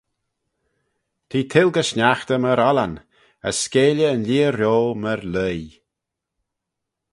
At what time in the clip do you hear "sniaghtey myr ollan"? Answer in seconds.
1.89-2.93